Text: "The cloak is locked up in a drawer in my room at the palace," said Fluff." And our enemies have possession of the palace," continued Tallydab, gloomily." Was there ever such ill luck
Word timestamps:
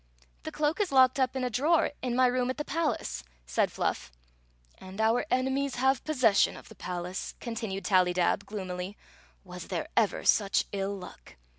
"The 0.45 0.51
cloak 0.51 0.79
is 0.81 0.91
locked 0.91 1.19
up 1.19 1.35
in 1.35 1.43
a 1.43 1.49
drawer 1.51 1.91
in 2.01 2.15
my 2.15 2.25
room 2.25 2.49
at 2.49 2.57
the 2.57 2.65
palace," 2.65 3.23
said 3.45 3.71
Fluff." 3.71 4.11
And 4.79 4.99
our 4.99 5.27
enemies 5.29 5.75
have 5.75 6.03
possession 6.03 6.57
of 6.57 6.69
the 6.69 6.75
palace," 6.75 7.35
continued 7.39 7.85
Tallydab, 7.85 8.47
gloomily." 8.47 8.97
Was 9.45 9.67
there 9.67 9.89
ever 9.95 10.23
such 10.23 10.65
ill 10.71 10.97
luck 10.97 11.35